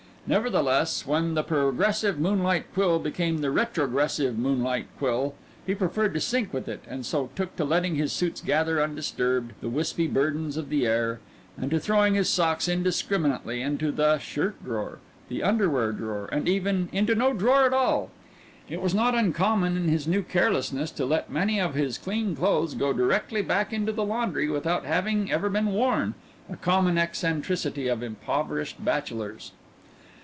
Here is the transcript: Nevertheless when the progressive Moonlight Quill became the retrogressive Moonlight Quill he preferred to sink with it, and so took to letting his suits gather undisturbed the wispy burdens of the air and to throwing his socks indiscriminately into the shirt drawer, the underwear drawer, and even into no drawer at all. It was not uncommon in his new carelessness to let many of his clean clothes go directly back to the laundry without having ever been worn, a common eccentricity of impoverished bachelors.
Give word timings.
Nevertheless 0.27 1.05
when 1.05 1.33
the 1.33 1.43
progressive 1.43 2.17
Moonlight 2.17 2.67
Quill 2.73 2.99
became 2.99 3.39
the 3.39 3.51
retrogressive 3.51 4.37
Moonlight 4.37 4.85
Quill 4.99 5.33
he 5.65 5.75
preferred 5.75 6.13
to 6.13 6.21
sink 6.21 6.53
with 6.53 6.69
it, 6.69 6.81
and 6.87 7.05
so 7.05 7.31
took 7.35 7.55
to 7.57 7.65
letting 7.65 7.95
his 7.95 8.13
suits 8.13 8.39
gather 8.39 8.81
undisturbed 8.81 9.53
the 9.59 9.67
wispy 9.67 10.07
burdens 10.07 10.55
of 10.55 10.69
the 10.69 10.85
air 10.85 11.19
and 11.59 11.69
to 11.71 11.79
throwing 11.81 12.13
his 12.13 12.29
socks 12.29 12.69
indiscriminately 12.69 13.61
into 13.61 13.91
the 13.91 14.19
shirt 14.19 14.63
drawer, 14.63 14.99
the 15.27 15.43
underwear 15.43 15.91
drawer, 15.91 16.29
and 16.31 16.47
even 16.47 16.87
into 16.93 17.13
no 17.15 17.33
drawer 17.33 17.65
at 17.65 17.73
all. 17.73 18.09
It 18.69 18.79
was 18.81 18.93
not 18.95 19.15
uncommon 19.15 19.75
in 19.75 19.89
his 19.89 20.07
new 20.07 20.21
carelessness 20.21 20.91
to 20.91 21.05
let 21.05 21.29
many 21.31 21.59
of 21.59 21.73
his 21.73 21.97
clean 21.97 22.37
clothes 22.37 22.73
go 22.75 22.93
directly 22.93 23.41
back 23.41 23.71
to 23.71 23.91
the 23.91 24.05
laundry 24.05 24.49
without 24.49 24.85
having 24.85 25.29
ever 25.29 25.49
been 25.49 25.73
worn, 25.73 26.13
a 26.49 26.55
common 26.55 26.97
eccentricity 26.97 27.87
of 27.89 28.01
impoverished 28.03 28.85
bachelors. 28.85 29.51